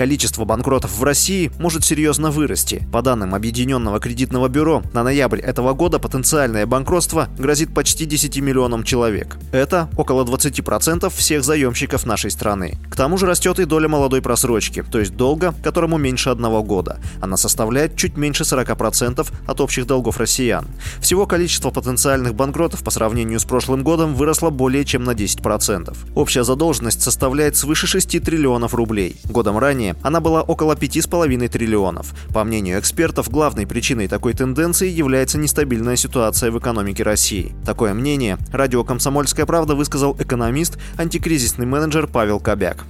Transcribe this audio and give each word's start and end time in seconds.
количество 0.00 0.46
банкротов 0.46 0.96
в 0.96 1.04
России 1.04 1.52
может 1.58 1.84
серьезно 1.84 2.30
вырасти. 2.30 2.88
По 2.90 3.02
данным 3.02 3.34
Объединенного 3.34 4.00
кредитного 4.00 4.48
бюро, 4.48 4.82
на 4.94 5.02
ноябрь 5.02 5.40
этого 5.40 5.74
года 5.74 5.98
потенциальное 5.98 6.64
банкротство 6.64 7.28
грозит 7.36 7.74
почти 7.74 8.06
10 8.06 8.38
миллионам 8.38 8.82
человек. 8.82 9.36
Это 9.52 9.90
около 9.98 10.24
20% 10.24 11.14
всех 11.14 11.44
заемщиков 11.44 12.06
нашей 12.06 12.30
страны. 12.30 12.78
К 12.88 12.96
тому 12.96 13.18
же 13.18 13.26
растет 13.26 13.58
и 13.58 13.66
доля 13.66 13.88
молодой 13.88 14.22
просрочки, 14.22 14.82
то 14.90 14.98
есть 14.98 15.16
долга, 15.16 15.54
которому 15.62 15.98
меньше 15.98 16.30
одного 16.30 16.62
года. 16.62 16.98
Она 17.20 17.36
составляет 17.36 17.94
чуть 17.96 18.16
меньше 18.16 18.44
40% 18.44 19.30
от 19.46 19.60
общих 19.60 19.86
долгов 19.86 20.16
россиян. 20.16 20.66
Всего 21.02 21.26
количество 21.26 21.68
потенциальных 21.68 22.34
банкротов 22.34 22.82
по 22.82 22.90
сравнению 22.90 23.38
с 23.38 23.44
прошлым 23.44 23.84
годом 23.84 24.14
выросло 24.14 24.48
более 24.48 24.86
чем 24.86 25.04
на 25.04 25.10
10%. 25.10 25.94
Общая 26.14 26.44
задолженность 26.44 27.02
составляет 27.02 27.54
свыше 27.54 27.86
6 27.86 28.22
триллионов 28.24 28.72
рублей. 28.72 29.20
Годом 29.26 29.58
ранее 29.58 29.89
она 30.02 30.20
была 30.20 30.42
около 30.42 30.74
5,5 30.74 31.48
триллионов. 31.48 32.14
По 32.32 32.44
мнению 32.44 32.78
экспертов, 32.78 33.30
главной 33.30 33.66
причиной 33.66 34.08
такой 34.08 34.34
тенденции 34.34 34.88
является 34.88 35.38
нестабильная 35.38 35.96
ситуация 35.96 36.50
в 36.50 36.58
экономике 36.58 37.02
России. 37.02 37.52
Такое 37.64 37.94
мнение 37.94 38.38
радио 38.52 38.84
«Комсомольская 38.84 39.46
правда» 39.46 39.74
высказал 39.74 40.16
экономист, 40.18 40.78
антикризисный 40.96 41.66
менеджер 41.66 42.06
Павел 42.06 42.40
Кобяк. 42.40 42.86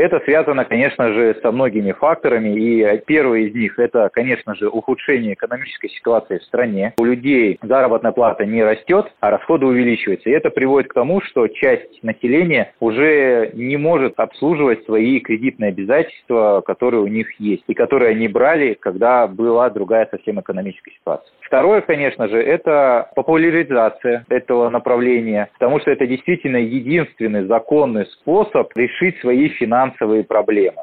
Это 0.00 0.18
связано, 0.20 0.64
конечно 0.64 1.12
же, 1.12 1.36
со 1.42 1.52
многими 1.52 1.92
факторами. 1.92 2.58
И 2.58 3.02
первый 3.04 3.48
из 3.48 3.54
них– 3.54 3.74
это, 3.78 4.08
конечно 4.10 4.54
же, 4.54 4.66
ухудшение 4.66 5.34
экономической 5.34 5.90
ситуации 5.90 6.38
в 6.38 6.44
стране. 6.44 6.94
У 6.98 7.04
людей 7.04 7.58
заработная 7.60 8.12
плата 8.12 8.46
не 8.46 8.64
растет, 8.64 9.12
а 9.20 9.30
расходы 9.30 9.66
увеличиваются. 9.66 10.30
И 10.30 10.32
это 10.32 10.48
приводит 10.48 10.88
к 10.90 10.94
тому, 10.94 11.20
что 11.20 11.46
часть 11.48 12.02
населения 12.02 12.72
уже 12.80 13.50
не 13.52 13.76
может 13.76 14.18
обслуживать 14.18 14.86
свои 14.86 15.20
кредитные 15.20 15.68
обязательства, 15.68 16.62
которые 16.64 17.02
у 17.02 17.06
них 17.06 17.38
есть, 17.38 17.64
и 17.66 17.74
которые 17.74 18.12
они 18.12 18.26
брали, 18.26 18.78
когда 18.80 19.26
была 19.26 19.68
другая 19.68 20.08
совсем 20.10 20.40
экономическая 20.40 20.92
ситуация. 20.92 21.30
Второе, 21.42 21.82
конечно 21.82 22.26
же, 22.28 22.40
это 22.40 23.10
популяризация 23.14 24.24
этого 24.30 24.70
направления, 24.70 25.50
потому 25.58 25.78
что 25.80 25.90
это 25.90 26.06
действительно 26.06 26.56
единственный 26.56 27.44
законный 27.44 28.06
способ 28.06 28.74
решить 28.76 29.18
свои 29.20 29.48
финансовые 29.48 29.89
финансовые 29.90 30.24
проблемы. 30.24 30.82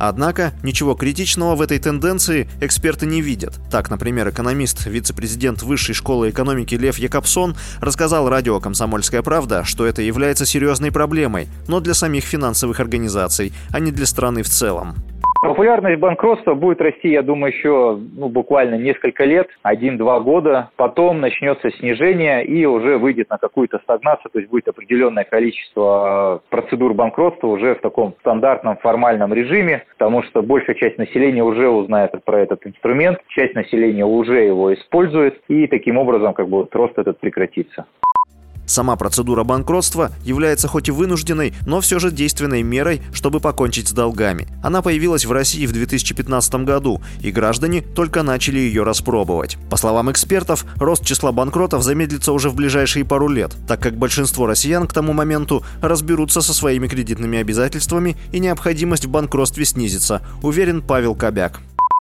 Однако 0.00 0.52
ничего 0.62 0.94
критичного 0.94 1.56
в 1.56 1.60
этой 1.60 1.80
тенденции 1.80 2.48
эксперты 2.60 3.04
не 3.04 3.20
видят. 3.20 3.58
Так, 3.68 3.90
например, 3.90 4.28
экономист, 4.28 4.86
вице-президент 4.86 5.62
Высшей 5.62 5.94
школы 5.94 6.30
экономики 6.30 6.76
Лев 6.76 6.98
Якобсон 6.98 7.56
рассказал 7.80 8.28
радио 8.28 8.60
«Комсомольская 8.60 9.22
правда», 9.22 9.64
что 9.64 9.86
это 9.86 10.02
является 10.02 10.46
серьезной 10.46 10.92
проблемой, 10.92 11.48
но 11.66 11.80
для 11.80 11.94
самих 11.94 12.24
финансовых 12.24 12.78
организаций, 12.78 13.52
а 13.72 13.80
не 13.80 13.90
для 13.90 14.06
страны 14.06 14.44
в 14.44 14.48
целом. 14.48 14.94
Популярность 15.40 16.00
банкротства 16.00 16.54
будет 16.54 16.80
расти, 16.80 17.10
я 17.10 17.22
думаю, 17.22 17.52
еще 17.52 17.96
ну, 18.16 18.28
буквально 18.28 18.74
несколько 18.74 19.24
лет, 19.24 19.48
один-два 19.62 20.18
года. 20.18 20.70
Потом 20.76 21.20
начнется 21.20 21.70
снижение 21.70 22.44
и 22.44 22.66
уже 22.66 22.98
выйдет 22.98 23.30
на 23.30 23.38
какую-то 23.38 23.78
стагнацию, 23.78 24.32
то 24.32 24.40
есть 24.40 24.50
будет 24.50 24.66
определенное 24.66 25.22
количество 25.22 26.42
э, 26.50 26.50
процедур 26.50 26.92
банкротства 26.92 27.46
уже 27.46 27.76
в 27.76 27.80
таком 27.80 28.14
стандартном 28.20 28.78
формальном 28.78 29.32
режиме, 29.32 29.84
потому 29.96 30.24
что 30.24 30.42
большая 30.42 30.74
часть 30.74 30.98
населения 30.98 31.44
уже 31.44 31.68
узнает 31.68 32.12
про 32.24 32.40
этот 32.40 32.66
инструмент, 32.66 33.20
часть 33.28 33.54
населения 33.54 34.04
уже 34.04 34.42
его 34.44 34.74
использует, 34.74 35.40
и 35.46 35.68
таким 35.68 35.98
образом 35.98 36.34
как 36.34 36.48
бы 36.48 36.66
рост 36.72 36.98
этот 36.98 37.20
прекратится. 37.20 37.86
Сама 38.68 38.96
процедура 38.96 39.44
банкротства 39.44 40.12
является 40.24 40.68
хоть 40.68 40.88
и 40.88 40.92
вынужденной, 40.92 41.54
но 41.66 41.80
все 41.80 41.98
же 41.98 42.10
действенной 42.10 42.62
мерой, 42.62 43.00
чтобы 43.14 43.40
покончить 43.40 43.88
с 43.88 43.92
долгами. 43.92 44.46
Она 44.62 44.82
появилась 44.82 45.24
в 45.24 45.32
России 45.32 45.64
в 45.66 45.72
2015 45.72 46.54
году, 46.66 47.00
и 47.20 47.32
граждане 47.32 47.80
только 47.80 48.22
начали 48.22 48.58
ее 48.58 48.82
распробовать. 48.82 49.56
По 49.70 49.78
словам 49.78 50.12
экспертов, 50.12 50.66
рост 50.76 51.04
числа 51.04 51.32
банкротов 51.32 51.82
замедлится 51.82 52.32
уже 52.32 52.50
в 52.50 52.54
ближайшие 52.54 53.06
пару 53.06 53.28
лет, 53.28 53.56
так 53.66 53.80
как 53.80 53.96
большинство 53.96 54.46
россиян 54.46 54.86
к 54.86 54.92
тому 54.92 55.14
моменту 55.14 55.64
разберутся 55.80 56.42
со 56.42 56.52
своими 56.52 56.88
кредитными 56.88 57.38
обязательствами 57.38 58.16
и 58.32 58.38
необходимость 58.38 59.06
в 59.06 59.10
банкротстве 59.10 59.64
снизится, 59.64 60.20
уверен 60.42 60.82
Павел 60.82 61.14
Кобяк. 61.14 61.62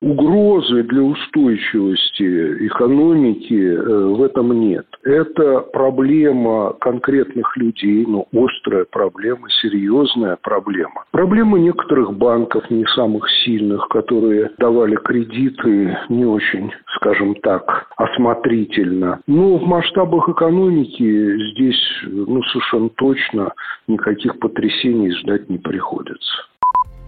Угрозы 0.00 0.84
для 0.84 1.02
устойчивости 1.02 2.66
экономики 2.68 3.52
э, 3.52 4.14
в 4.14 4.22
этом 4.22 4.52
нет. 4.52 4.86
Это 5.02 5.60
проблема 5.72 6.72
конкретных 6.74 7.56
людей, 7.56 8.06
но 8.06 8.28
острая 8.32 8.84
проблема, 8.84 9.48
серьезная 9.60 10.38
проблема. 10.40 11.04
Проблема 11.10 11.58
некоторых 11.58 12.16
банков, 12.16 12.70
не 12.70 12.84
самых 12.94 13.28
сильных, 13.44 13.88
которые 13.88 14.52
давали 14.58 14.94
кредиты 14.94 15.98
не 16.08 16.24
очень, 16.24 16.70
скажем 16.94 17.34
так, 17.36 17.90
осмотрительно. 17.96 19.20
Но 19.26 19.58
в 19.58 19.66
масштабах 19.66 20.28
экономики 20.28 21.52
здесь 21.52 22.02
ну, 22.04 22.40
совершенно 22.44 22.88
точно 22.90 23.52
никаких 23.88 24.38
потрясений 24.38 25.10
ждать 25.10 25.50
не 25.50 25.58
приходится. 25.58 26.46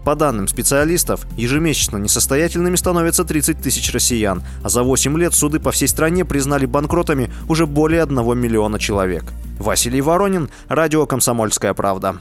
По 0.03 0.15
данным 0.15 0.47
специалистов, 0.47 1.27
ежемесячно 1.37 1.97
несостоятельными 1.97 2.75
становятся 2.75 3.23
30 3.23 3.61
тысяч 3.61 3.93
россиян, 3.93 4.43
а 4.63 4.69
за 4.69 4.83
8 4.83 5.17
лет 5.17 5.33
суды 5.33 5.59
по 5.59 5.71
всей 5.71 5.87
стране 5.87 6.25
признали 6.25 6.65
банкротами 6.65 7.31
уже 7.47 7.67
более 7.67 8.01
1 8.01 8.37
миллиона 8.37 8.79
человек. 8.79 9.25
Василий 9.59 10.01
Воронин, 10.01 10.49
Радио 10.67 11.05
«Комсомольская 11.05 11.75
правда». 11.75 12.15